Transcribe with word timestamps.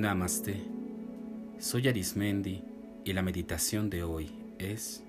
Namaste. 0.00 0.58
Soy 1.58 1.86
Arismendi 1.86 2.64
y 3.04 3.12
la 3.12 3.20
meditación 3.20 3.90
de 3.90 4.02
hoy 4.02 4.30
es 4.58 5.04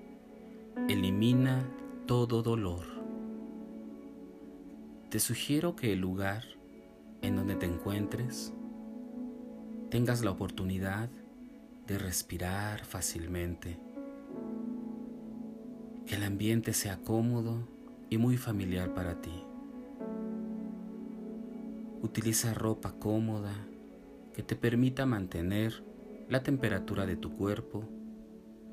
Elimina 0.86 1.66
todo 2.06 2.42
dolor. 2.42 2.84
Te 5.08 5.18
sugiero 5.18 5.76
que 5.76 5.94
el 5.94 6.00
lugar 6.00 6.44
en 7.22 7.36
donde 7.36 7.54
te 7.54 7.64
encuentres 7.64 8.52
tengas 9.88 10.22
la 10.22 10.30
oportunidad 10.30 11.08
de 11.86 11.96
respirar 11.96 12.84
fácilmente, 12.84 13.78
que 16.04 16.16
el 16.16 16.22
ambiente 16.22 16.74
sea 16.74 16.98
cómodo 16.98 17.66
y 18.10 18.18
muy 18.18 18.36
familiar 18.36 18.92
para 18.92 19.22
ti. 19.22 19.42
Utiliza 22.02 22.52
ropa 22.52 22.92
cómoda 22.98 23.54
que 24.34 24.42
te 24.42 24.56
permita 24.56 25.06
mantener 25.06 25.82
la 26.28 26.42
temperatura 26.42 27.06
de 27.06 27.16
tu 27.16 27.36
cuerpo 27.36 27.84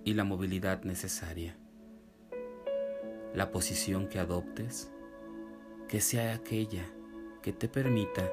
y 0.03 0.13
la 0.13 0.23
movilidad 0.23 0.83
necesaria. 0.83 1.57
La 3.33 3.51
posición 3.51 4.07
que 4.07 4.19
adoptes, 4.19 4.91
que 5.87 6.01
sea 6.01 6.33
aquella 6.33 6.85
que 7.41 7.53
te 7.53 7.67
permita, 7.67 8.29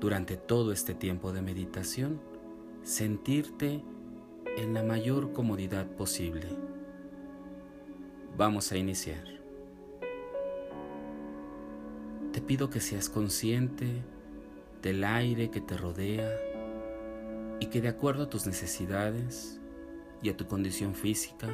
durante 0.00 0.36
todo 0.36 0.72
este 0.72 0.94
tiempo 0.94 1.32
de 1.32 1.42
meditación, 1.42 2.20
sentirte 2.82 3.84
en 4.56 4.74
la 4.74 4.82
mayor 4.82 5.32
comodidad 5.32 5.86
posible. 5.86 6.46
Vamos 8.36 8.72
a 8.72 8.78
iniciar. 8.78 9.24
Te 12.32 12.40
pido 12.40 12.70
que 12.70 12.80
seas 12.80 13.08
consciente 13.08 14.02
del 14.82 15.04
aire 15.04 15.50
que 15.50 15.60
te 15.60 15.76
rodea 15.76 16.30
y 17.60 17.66
que 17.66 17.80
de 17.80 17.88
acuerdo 17.88 18.24
a 18.24 18.30
tus 18.30 18.46
necesidades 18.46 19.60
y 20.22 20.30
a 20.30 20.36
tu 20.36 20.46
condición 20.46 20.94
física, 20.94 21.48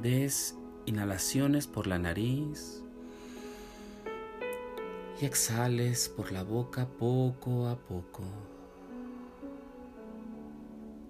des 0.00 0.56
inhalaciones 0.86 1.66
por 1.66 1.86
la 1.86 1.98
nariz 1.98 2.82
y 5.20 5.24
exhales 5.24 6.08
por 6.08 6.32
la 6.32 6.42
boca 6.42 6.86
poco 6.86 7.68
a 7.68 7.76
poco. 7.76 8.22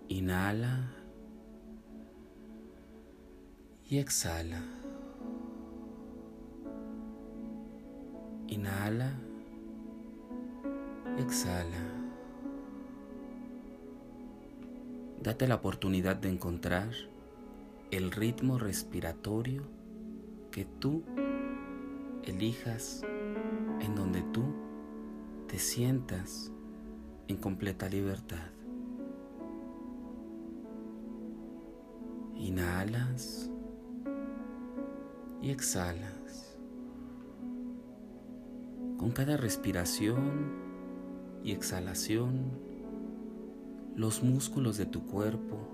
Inhala 0.08 0.90
y 3.88 3.98
exhala. 3.98 4.62
Inhala 8.46 9.18
exhala. 11.18 11.94
Date 15.22 15.46
la 15.46 15.54
oportunidad 15.54 16.16
de 16.16 16.28
encontrar 16.28 16.90
el 17.90 18.10
ritmo 18.10 18.58
respiratorio 18.58 19.62
que 20.50 20.64
tú 20.64 21.02
elijas 22.24 23.02
en 23.80 23.94
donde 23.94 24.22
tú 24.22 24.44
te 25.48 25.58
sientas 25.58 26.52
en 27.28 27.36
completa 27.36 27.88
libertad. 27.88 28.50
Inhalas 32.34 33.50
y 35.40 35.50
exhalas. 35.50 36.58
Con 38.98 39.12
cada 39.12 39.36
respiración 39.36 40.63
y 41.44 41.52
exhalación, 41.52 42.50
los 43.94 44.22
músculos 44.22 44.78
de 44.78 44.86
tu 44.86 45.06
cuerpo 45.06 45.68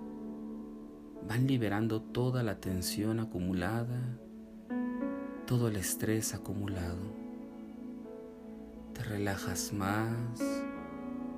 van 1.28 1.47
liberando 1.47 2.03
toda 2.03 2.42
la 2.42 2.60
tensión 2.60 3.20
acumulada, 3.20 4.19
todo 5.47 5.69
el 5.69 5.76
estrés 5.76 6.34
acumulado. 6.34 6.98
Te 8.94 9.04
relajas 9.04 9.72
más 9.72 10.42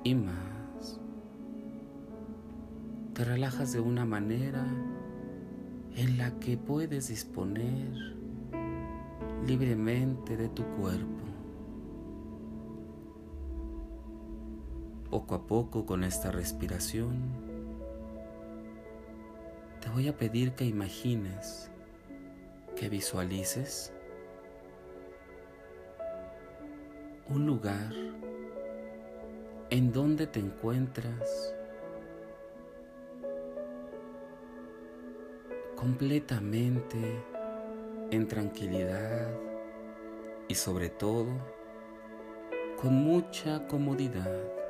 y 0.03 0.15
más. 0.15 0.99
Te 3.13 3.23
relajas 3.23 3.71
de 3.71 3.79
una 3.79 4.03
manera 4.03 4.65
en 5.95 6.17
la 6.17 6.39
que 6.39 6.57
puedes 6.57 7.09
disponer 7.09 8.17
libremente 9.45 10.35
de 10.37 10.49
tu 10.49 10.63
cuerpo. 10.63 11.12
Poco 15.13 15.35
a 15.35 15.45
poco 15.45 15.85
con 15.85 16.03
esta 16.03 16.31
respiración, 16.31 17.13
te 19.79 19.87
voy 19.89 20.07
a 20.07 20.17
pedir 20.17 20.53
que 20.53 20.65
imagines, 20.65 21.69
que 22.75 22.89
visualices 22.89 23.93
un 27.29 27.45
lugar 27.45 27.93
en 29.69 29.91
donde 29.93 30.25
te 30.25 30.39
encuentras 30.39 31.53
completamente 35.75 37.23
en 38.09 38.27
tranquilidad 38.27 39.31
y 40.47 40.55
sobre 40.55 40.89
todo 40.89 41.27
con 42.81 42.95
mucha 42.95 43.67
comodidad. 43.67 44.62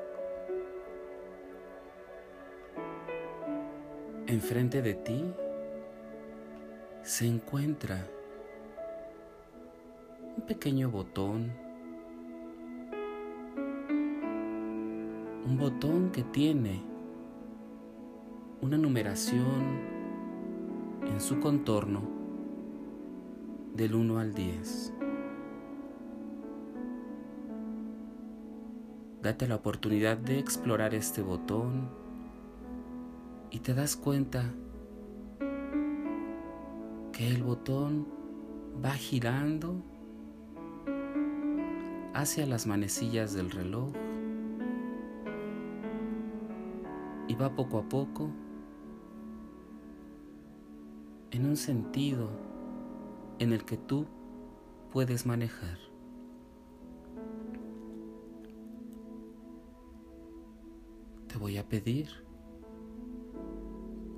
Enfrente 4.33 4.81
de 4.81 4.95
ti 4.95 5.23
se 7.03 7.27
encuentra 7.27 8.03
un 10.35 10.43
pequeño 10.47 10.89
botón, 10.89 11.51
un 15.45 15.55
botón 15.55 16.09
que 16.09 16.23
tiene 16.23 16.81
una 18.61 18.75
numeración 18.75 19.81
en 21.05 21.21
su 21.21 21.39
contorno 21.39 22.01
del 23.75 23.93
1 23.93 24.17
al 24.17 24.33
10. 24.33 24.93
Date 29.21 29.47
la 29.47 29.57
oportunidad 29.57 30.17
de 30.17 30.39
explorar 30.39 30.95
este 30.95 31.21
botón 31.21 32.02
y 33.53 33.59
te 33.59 33.75
das 33.75 33.95
cuenta 33.95 34.51
que 37.11 37.27
el 37.27 37.43
botón 37.43 38.07
va 38.83 38.93
girando 38.93 39.75
hacia 42.15 42.47
las 42.47 42.65
manecillas 42.65 43.35
del 43.35 43.51
reloj 43.51 43.91
y 47.27 47.35
va 47.35 47.55
poco 47.55 47.77
a 47.77 47.87
poco 47.87 48.31
en 51.29 51.45
un 51.45 51.55
sentido 51.55 52.31
en 53.37 53.53
el 53.53 53.65
que 53.65 53.77
tú 53.77 54.07
puedes 54.91 55.27
manejar. 55.27 55.77
Te 61.27 61.37
voy 61.37 61.57
a 61.57 61.67
pedir 61.69 62.32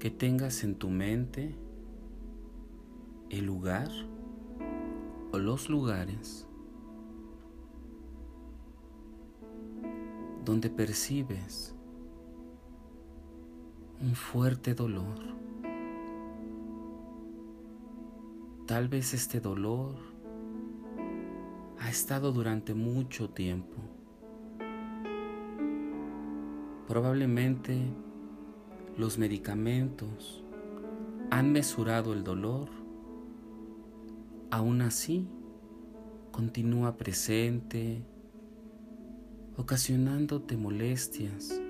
que 0.05 0.11
tengas 0.11 0.63
en 0.63 0.75
tu 0.75 0.91
mente 0.91 1.55
el 3.31 3.43
lugar 3.43 3.89
o 5.31 5.39
los 5.39 5.67
lugares 5.67 6.47
donde 10.43 10.69
percibes 10.69 11.73
un 13.99 14.13
fuerte 14.13 14.75
dolor. 14.75 15.17
Tal 18.67 18.87
vez 18.87 19.15
este 19.15 19.39
dolor 19.39 19.95
ha 21.79 21.89
estado 21.89 22.31
durante 22.31 22.75
mucho 22.75 23.31
tiempo. 23.31 23.77
Probablemente 26.87 28.04
los 28.97 29.17
medicamentos 29.17 30.43
han 31.31 31.51
mesurado 31.51 32.13
el 32.13 32.23
dolor, 32.23 32.69
aún 34.51 34.81
así 34.81 35.27
continúa 36.31 36.95
presente, 36.95 38.03
ocasionándote 39.57 40.55
molestias. 40.55 41.61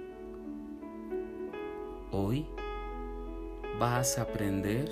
Hoy 2.11 2.45
vas 3.79 4.19
a 4.19 4.23
aprender 4.23 4.89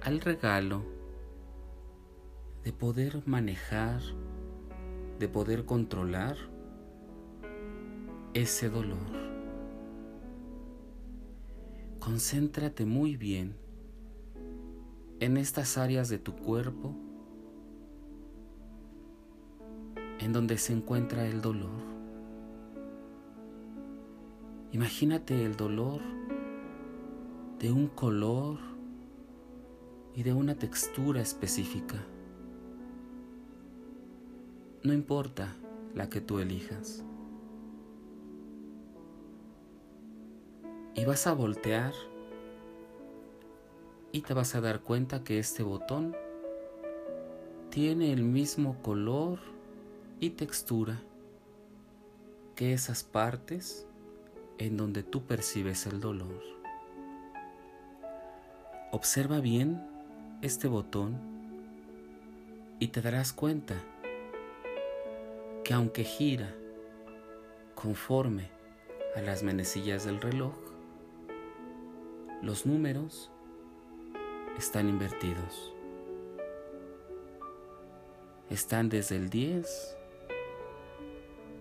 al 0.00 0.20
regalo 0.20 0.82
de 2.64 2.72
poder 2.72 3.22
manejar, 3.26 4.00
de 5.18 5.28
poder 5.28 5.64
controlar 5.64 6.36
ese 8.34 8.70
dolor. 8.70 9.31
Concéntrate 12.04 12.84
muy 12.84 13.16
bien 13.16 13.54
en 15.20 15.36
estas 15.36 15.78
áreas 15.78 16.08
de 16.08 16.18
tu 16.18 16.34
cuerpo 16.34 16.96
en 20.18 20.32
donde 20.32 20.58
se 20.58 20.72
encuentra 20.72 21.28
el 21.28 21.40
dolor. 21.40 21.80
Imagínate 24.72 25.44
el 25.44 25.54
dolor 25.54 26.00
de 27.60 27.70
un 27.70 27.86
color 27.86 28.58
y 30.16 30.24
de 30.24 30.32
una 30.32 30.56
textura 30.56 31.20
específica. 31.20 32.04
No 34.82 34.92
importa 34.92 35.54
la 35.94 36.08
que 36.08 36.20
tú 36.20 36.40
elijas. 36.40 37.04
Y 40.94 41.04
vas 41.04 41.26
a 41.26 41.32
voltear 41.32 41.92
y 44.12 44.20
te 44.20 44.34
vas 44.34 44.54
a 44.54 44.60
dar 44.60 44.80
cuenta 44.80 45.24
que 45.24 45.38
este 45.38 45.62
botón 45.62 46.14
tiene 47.70 48.12
el 48.12 48.22
mismo 48.22 48.76
color 48.82 49.38
y 50.20 50.30
textura 50.30 51.00
que 52.54 52.74
esas 52.74 53.02
partes 53.02 53.86
en 54.58 54.76
donde 54.76 55.02
tú 55.02 55.22
percibes 55.22 55.86
el 55.86 56.00
dolor. 56.00 56.42
Observa 58.90 59.40
bien 59.40 59.82
este 60.42 60.68
botón 60.68 61.18
y 62.78 62.88
te 62.88 63.00
darás 63.00 63.32
cuenta 63.32 63.74
que 65.64 65.72
aunque 65.72 66.04
gira 66.04 66.54
conforme 67.74 68.50
a 69.16 69.22
las 69.22 69.42
menecillas 69.42 70.04
del 70.04 70.20
reloj, 70.20 70.52
los 72.42 72.66
números 72.66 73.30
están 74.58 74.88
invertidos. 74.88 75.72
Están 78.50 78.88
desde 78.88 79.16
el 79.16 79.30
10 79.30 79.96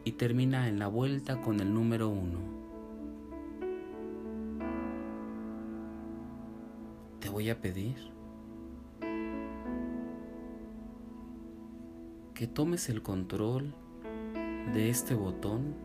y 0.03 0.13
termina 0.13 0.67
en 0.67 0.79
la 0.79 0.87
vuelta 0.87 1.39
con 1.41 1.59
el 1.59 1.71
número 1.71 2.09
1. 2.09 2.39
Te 7.19 7.29
voy 7.29 7.51
a 7.51 7.61
pedir 7.61 8.11
que 12.33 12.47
tomes 12.47 12.89
el 12.89 13.03
control 13.03 13.75
de 14.73 14.89
este 14.89 15.13
botón 15.13 15.75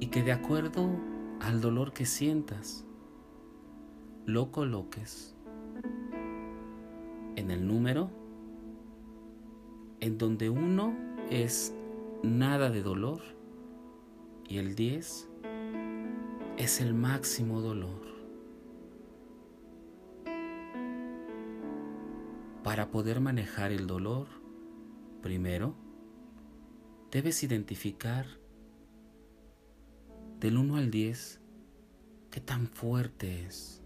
y 0.00 0.08
que 0.08 0.24
de 0.24 0.32
acuerdo 0.32 1.09
al 1.40 1.60
dolor 1.60 1.92
que 1.92 2.06
sientas, 2.06 2.84
lo 4.26 4.52
coloques 4.52 5.34
en 7.36 7.50
el 7.50 7.66
número 7.66 8.10
en 10.00 10.18
donde 10.18 10.50
uno 10.50 10.94
es 11.30 11.74
nada 12.22 12.70
de 12.70 12.82
dolor 12.82 13.20
y 14.48 14.58
el 14.58 14.74
10 14.74 15.28
es 16.58 16.80
el 16.80 16.94
máximo 16.94 17.60
dolor. 17.60 18.00
Para 22.62 22.90
poder 22.90 23.20
manejar 23.20 23.72
el 23.72 23.86
dolor, 23.86 24.26
primero, 25.22 25.74
debes 27.10 27.42
identificar 27.42 28.39
del 30.40 30.56
1 30.56 30.76
al 30.76 30.90
10 30.90 31.38
qué 32.30 32.40
tan 32.40 32.66
fuerte 32.66 33.44
es. 33.44 33.82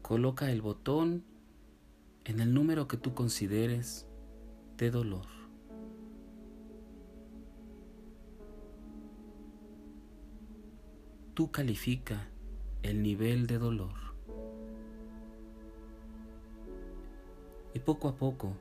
Coloca 0.00 0.52
el 0.52 0.62
botón 0.62 1.24
en 2.24 2.38
el 2.38 2.54
número 2.54 2.86
que 2.86 2.96
tú 2.96 3.14
consideres 3.14 4.06
de 4.76 4.92
dolor. 4.92 5.26
Tú 11.34 11.50
califica 11.50 12.28
el 12.84 13.02
nivel 13.02 13.48
de 13.48 13.58
dolor. 13.58 14.14
Y 17.74 17.80
poco 17.80 18.06
a 18.06 18.14
poco, 18.14 18.52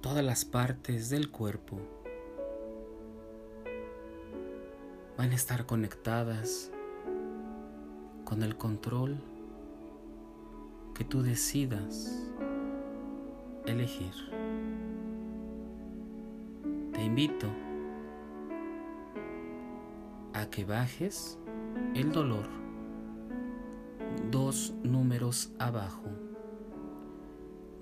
todas 0.00 0.24
las 0.24 0.44
partes 0.44 1.10
del 1.10 1.32
cuerpo 1.32 2.03
van 5.16 5.30
a 5.30 5.34
estar 5.34 5.64
conectadas 5.66 6.72
con 8.24 8.42
el 8.42 8.56
control 8.56 9.16
que 10.94 11.04
tú 11.04 11.22
decidas 11.22 12.28
elegir. 13.66 14.12
Te 16.92 17.02
invito 17.04 17.46
a 20.32 20.46
que 20.50 20.64
bajes 20.64 21.38
el 21.94 22.10
dolor 22.12 22.48
dos 24.30 24.72
números 24.82 25.52
abajo. 25.58 26.04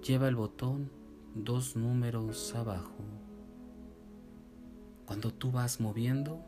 Lleva 0.02 0.28
el 0.28 0.36
botón 0.36 0.90
dos 1.34 1.76
números 1.76 2.54
abajo. 2.54 2.96
Cuando 5.06 5.32
tú 5.32 5.50
vas 5.50 5.80
moviendo, 5.80 6.44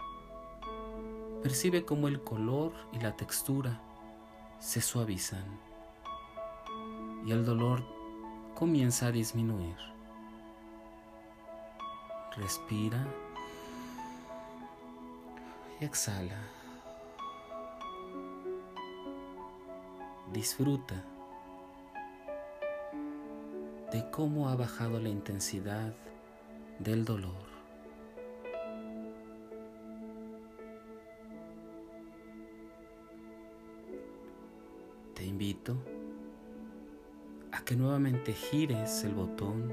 Percibe 1.44 1.84
cómo 1.84 2.08
el 2.08 2.22
color 2.22 2.72
y 2.90 3.00
la 3.00 3.14
textura 3.16 3.78
se 4.60 4.80
suavizan 4.80 5.44
y 7.26 7.32
el 7.32 7.44
dolor 7.44 7.84
comienza 8.54 9.08
a 9.08 9.12
disminuir. 9.12 9.76
Respira 12.34 13.06
y 15.78 15.84
exhala. 15.84 16.40
Disfruta 20.32 21.04
de 23.92 24.10
cómo 24.10 24.48
ha 24.48 24.56
bajado 24.56 24.98
la 24.98 25.10
intensidad 25.10 25.92
del 26.78 27.04
dolor. 27.04 27.43
A 37.52 37.64
que 37.64 37.76
nuevamente 37.76 38.32
gires 38.32 39.04
el 39.04 39.14
botón 39.14 39.72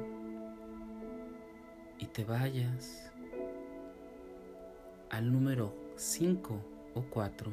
y 2.00 2.06
te 2.06 2.24
vayas 2.24 3.12
al 5.10 5.32
número 5.32 5.74
5 5.98 6.62
o 6.96 7.02
4. 7.02 7.52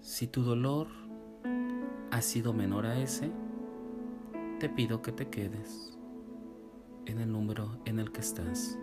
Si 0.00 0.26
tu 0.26 0.42
dolor 0.42 0.88
ha 2.10 2.20
sido 2.20 2.52
menor 2.52 2.86
a 2.86 2.98
ese, 2.98 3.30
te 4.58 4.68
pido 4.68 5.02
que 5.02 5.12
te 5.12 5.28
quedes 5.28 5.98
en 7.06 7.20
el 7.20 7.30
número 7.30 7.78
en 7.84 7.98
el 7.98 8.12
que 8.12 8.20
estás. 8.20 8.78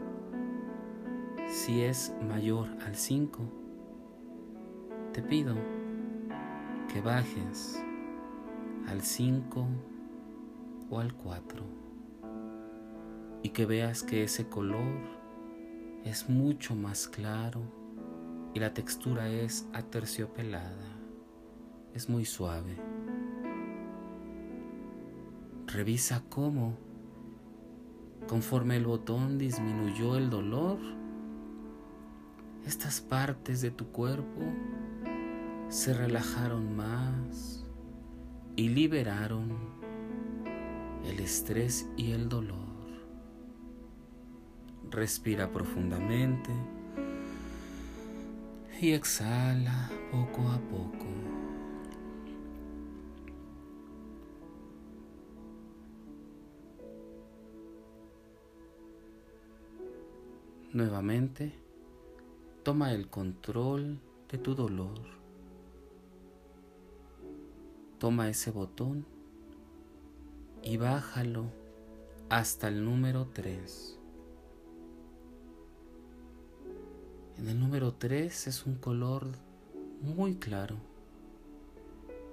Si 1.48 1.81
es 1.81 2.13
mayor 2.27 2.70
al 2.86 2.96
5, 2.96 3.61
te 5.13 5.22
pido 5.22 5.56
que 6.91 7.01
bajes 7.01 7.84
al 8.88 9.01
5 9.01 9.68
o 10.89 11.00
al 11.00 11.13
4 11.13 11.63
y 13.44 13.50
que 13.50 13.65
veas 13.65 14.03
que 14.03 14.24
ese 14.24 14.48
color 14.48 14.94
es 16.06 16.30
mucho 16.30 16.75
más 16.75 17.10
claro 17.10 17.62
y 18.53 18.60
la 18.60 18.74
textura 18.74 19.30
es 19.30 19.68
aterciopelada, 19.74 20.96
es 21.94 22.10
muy 22.10 22.24
suave. 22.24 22.77
Revisa 25.68 26.24
cómo, 26.30 26.77
conforme 28.27 28.77
el 28.77 28.86
botón 28.86 29.38
disminuyó 29.38 30.15
el 30.15 30.30
dolor, 30.30 30.80
estas 32.65 33.01
partes 33.01 33.62
de 33.62 33.72
tu 33.72 33.88
cuerpo 33.88 34.41
se 35.72 35.94
relajaron 35.94 36.75
más 36.75 37.63
y 38.58 38.68
liberaron 38.68 39.58
el 41.06 41.22
estrés 41.22 41.88
y 41.96 42.12
el 42.12 42.28
dolor. 42.28 42.60
Respira 44.90 45.50
profundamente 45.50 46.51
y 48.82 48.92
exhala 48.92 49.90
poco 50.12 50.42
a 50.50 50.60
poco. 50.60 51.08
Nuevamente, 60.74 61.54
toma 62.63 62.92
el 62.92 63.08
control 63.08 64.01
de 64.30 64.38
tu 64.38 64.54
dolor 64.54 65.21
Toma 68.01 68.29
ese 68.29 68.50
botón 68.50 69.05
y 70.63 70.77
bájalo 70.77 71.46
hasta 72.29 72.67
el 72.67 72.84
número 72.84 73.27
3. 73.27 74.00
En 77.38 77.48
el 77.48 77.60
número 77.60 77.93
3 77.93 78.48
es 78.48 78.65
un 78.65 78.74
color 78.74 79.27
muy 80.01 80.34
claro 80.34 80.77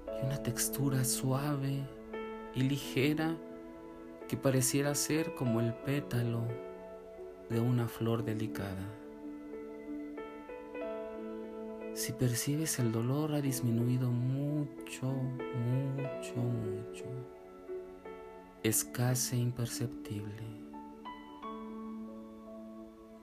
y 0.07 0.25
una 0.25 0.43
textura 0.43 1.05
suave 1.05 1.87
y 2.55 2.63
ligera 2.63 3.37
que 4.27 4.39
pareciera 4.39 4.95
ser 4.95 5.35
como 5.35 5.61
el 5.61 5.75
pétalo 5.75 6.45
de 7.51 7.61
una 7.61 7.89
flor 7.89 8.25
delicada. 8.25 8.89
Si 11.99 12.13
percibes 12.13 12.79
el 12.79 12.93
dolor 12.93 13.35
ha 13.35 13.41
disminuido 13.41 14.09
mucho, 14.09 15.07
mucho, 15.07 16.37
mucho. 16.37 17.05
Es 18.63 18.85
casi 18.85 19.41
imperceptible. 19.41 20.45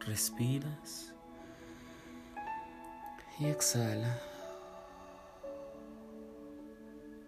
Respiras 0.01 1.13
y 3.39 3.45
exhala. 3.45 4.19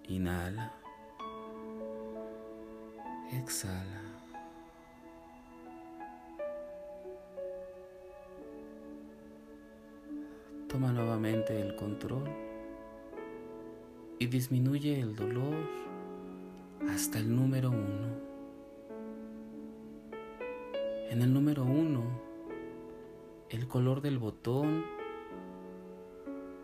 Inhala. 0.09 0.73
Exhala. 3.31 4.06
Toma 10.67 10.91
nuevamente 10.91 11.62
el 11.62 11.75
control 11.77 12.29
y 14.19 14.27
disminuye 14.27 15.00
el 15.00 15.15
dolor 15.15 15.55
hasta 16.89 17.19
el 17.19 17.33
número 17.33 17.69
uno. 17.69 18.07
En 21.09 21.21
el 21.21 21.33
número 21.33 21.63
uno, 21.63 22.03
el 23.50 23.69
color 23.69 24.01
del 24.01 24.19
botón 24.19 24.83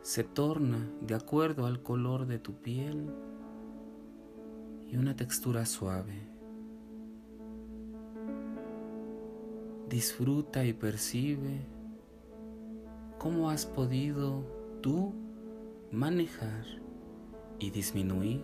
se 0.01 0.25
torna 0.25 0.85
de 0.99 1.15
acuerdo 1.15 1.65
al 1.65 1.81
color 1.81 2.27
de 2.27 2.39
tu 2.39 2.55
piel 2.55 3.09
y 4.91 4.97
una 4.97 5.15
textura 5.15 5.65
suave. 5.65 6.27
Disfruta 9.87 10.65
y 10.65 10.73
percibe 10.73 11.72
cómo 13.17 13.49
has 13.49 13.65
podido 13.65 14.43
tú 14.81 15.13
manejar 15.91 16.65
y 17.59 17.69
disminuir, 17.69 18.43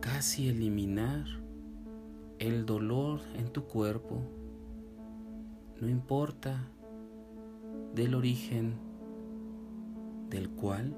casi 0.00 0.48
eliminar 0.48 1.24
el 2.38 2.66
dolor 2.66 3.20
en 3.36 3.48
tu 3.50 3.64
cuerpo, 3.64 4.20
no 5.80 5.88
importa 5.88 6.68
del 7.94 8.14
origen 8.14 8.74
del 10.30 10.50
cual 10.50 10.96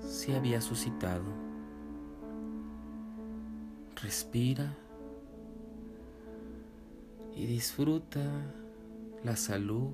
se 0.00 0.36
había 0.36 0.60
suscitado. 0.60 1.24
Respira 4.00 4.76
y 7.34 7.46
disfruta 7.46 8.22
la 9.24 9.36
salud 9.36 9.92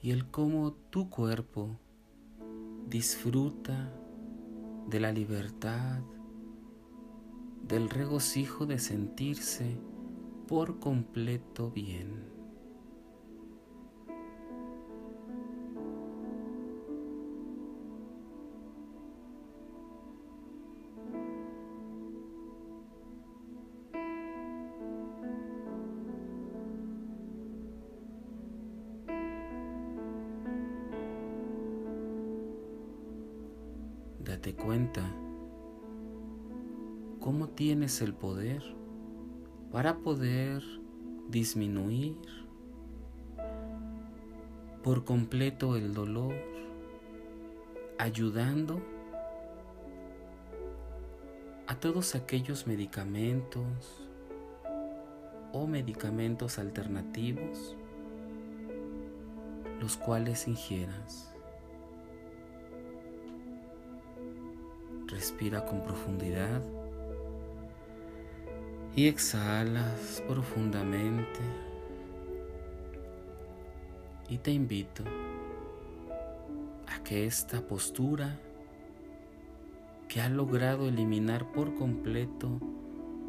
y 0.00 0.10
el 0.10 0.30
cómo 0.30 0.72
tu 0.90 1.10
cuerpo 1.10 1.78
disfruta 2.88 3.92
de 4.88 5.00
la 5.00 5.12
libertad, 5.12 6.00
del 7.62 7.90
regocijo 7.90 8.66
de 8.66 8.78
sentirse 8.78 9.78
por 10.46 10.78
completo 10.78 11.70
bien. 11.70 12.35
Cuenta 34.54 35.02
cómo 37.20 37.48
tienes 37.48 38.00
el 38.02 38.14
poder 38.14 38.62
para 39.72 39.98
poder 39.98 40.62
disminuir 41.28 42.16
por 44.82 45.04
completo 45.04 45.76
el 45.76 45.94
dolor, 45.94 46.34
ayudando 47.98 48.80
a 51.66 51.74
todos 51.80 52.14
aquellos 52.14 52.66
medicamentos 52.68 54.08
o 55.52 55.66
medicamentos 55.66 56.58
alternativos 56.58 57.76
los 59.80 59.96
cuales 59.96 60.48
ingieras. 60.48 61.35
Respira 65.08 65.64
con 65.64 65.82
profundidad 65.82 66.60
y 68.96 69.06
exhalas 69.06 70.20
profundamente. 70.26 71.40
Y 74.28 74.38
te 74.38 74.50
invito 74.50 75.04
a 76.88 77.04
que 77.04 77.26
esta 77.26 77.60
postura 77.60 78.40
que 80.08 80.20
ha 80.20 80.28
logrado 80.28 80.88
eliminar 80.88 81.52
por 81.52 81.76
completo 81.76 82.58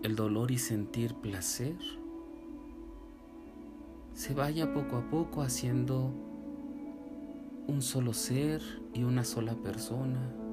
el 0.01 0.15
dolor 0.15 0.49
y 0.49 0.57
sentir 0.57 1.13
placer, 1.13 1.77
se 4.13 4.33
vaya 4.33 4.73
poco 4.73 4.97
a 4.97 5.09
poco 5.11 5.43
haciendo 5.43 6.11
un 7.67 7.83
solo 7.83 8.13
ser 8.13 8.61
y 8.95 9.03
una 9.03 9.23
sola 9.23 9.53
persona 9.53 10.46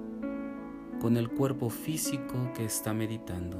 con 1.00 1.16
el 1.16 1.30
cuerpo 1.30 1.70
físico 1.70 2.52
que 2.54 2.64
está 2.64 2.92
meditando. 2.94 3.58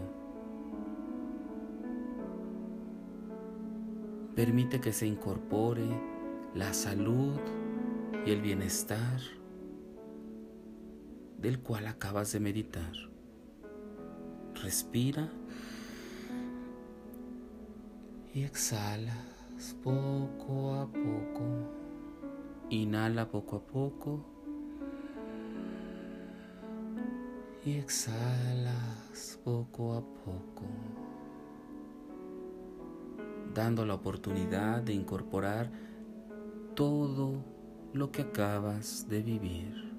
Permite 4.34 4.80
que 4.80 4.92
se 4.92 5.06
incorpore 5.06 5.88
la 6.54 6.72
salud 6.74 7.38
y 8.26 8.30
el 8.30 8.40
bienestar 8.40 9.20
del 11.38 11.60
cual 11.60 11.86
acabas 11.86 12.32
de 12.32 12.40
meditar. 12.40 12.92
Respira 14.62 15.28
y 18.32 18.42
exhalas 18.42 19.76
poco 19.82 20.74
a 20.74 20.86
poco. 20.86 21.70
Inhala 22.70 23.30
poco 23.30 23.56
a 23.56 23.66
poco. 23.66 24.33
Y 27.64 27.78
exhalas 27.78 29.40
poco 29.42 29.94
a 29.94 30.00
poco, 30.00 30.64
dando 33.54 33.86
la 33.86 33.94
oportunidad 33.94 34.82
de 34.82 34.92
incorporar 34.92 35.70
todo 36.74 37.42
lo 37.94 38.10
que 38.10 38.22
acabas 38.22 39.08
de 39.08 39.22
vivir. 39.22 39.94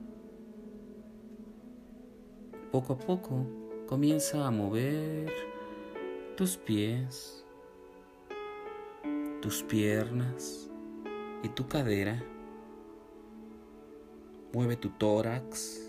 Poco 2.72 2.94
a 2.94 3.00
poco 3.00 3.48
comienza 3.88 4.46
a 4.46 4.52
mover 4.52 5.32
tus 6.38 6.58
pies, 6.58 7.44
tus 9.42 9.64
piernas 9.64 10.70
y 11.42 11.50
tu 11.50 11.68
cadera. 11.68 12.22
Mueve 14.54 14.76
tu 14.76 14.90
tórax 14.90 15.85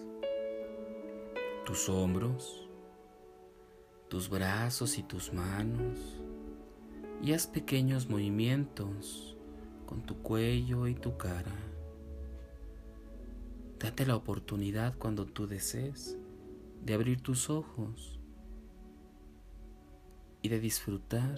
tus 1.66 1.88
hombros, 1.88 2.70
tus 4.08 4.30
brazos 4.30 4.98
y 4.98 5.02
tus 5.02 5.32
manos 5.32 5.98
y 7.20 7.32
haz 7.32 7.48
pequeños 7.48 8.08
movimientos 8.08 9.36
con 9.84 10.02
tu 10.02 10.16
cuello 10.22 10.86
y 10.86 10.94
tu 10.94 11.16
cara. 11.16 11.56
Date 13.80 14.06
la 14.06 14.14
oportunidad 14.14 14.96
cuando 14.96 15.26
tú 15.26 15.48
desees 15.48 16.16
de 16.84 16.94
abrir 16.94 17.20
tus 17.20 17.50
ojos 17.50 18.20
y 20.42 20.48
de 20.48 20.60
disfrutar 20.60 21.34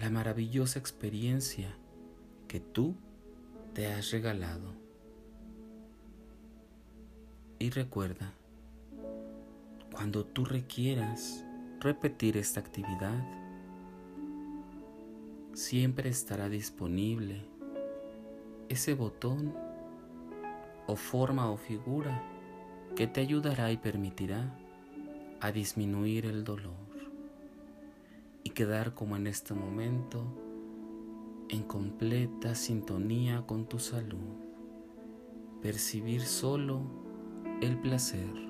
la 0.00 0.10
maravillosa 0.10 0.80
experiencia 0.80 1.72
que 2.48 2.58
tú 2.58 2.96
te 3.74 3.86
has 3.86 4.10
regalado. 4.10 4.74
Y 7.60 7.70
recuerda, 7.70 8.34
cuando 9.92 10.24
tú 10.24 10.44
requieras 10.44 11.44
repetir 11.80 12.36
esta 12.36 12.60
actividad, 12.60 13.24
siempre 15.54 16.08
estará 16.10 16.48
disponible 16.48 17.42
ese 18.68 18.94
botón 18.94 19.54
o 20.86 20.96
forma 20.96 21.50
o 21.50 21.56
figura 21.56 22.22
que 22.96 23.06
te 23.06 23.20
ayudará 23.20 23.72
y 23.72 23.76
permitirá 23.76 24.56
a 25.40 25.52
disminuir 25.52 26.26
el 26.26 26.44
dolor 26.44 26.90
y 28.44 28.50
quedar 28.50 28.94
como 28.94 29.16
en 29.16 29.26
este 29.26 29.54
momento 29.54 30.24
en 31.48 31.62
completa 31.64 32.54
sintonía 32.54 33.44
con 33.46 33.66
tu 33.66 33.78
salud, 33.78 34.36
percibir 35.60 36.22
solo 36.22 36.82
el 37.60 37.76
placer. 37.78 38.49